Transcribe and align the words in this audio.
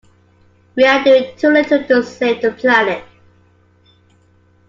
We 0.75 0.83
are 0.83 1.03
doing 1.03 1.37
too 1.37 1.49
little 1.49 1.83
to 1.85 2.01
save 2.01 2.41
the 2.41 2.53
planet. 2.53 3.03